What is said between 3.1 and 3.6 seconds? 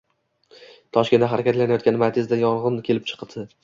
chiqdi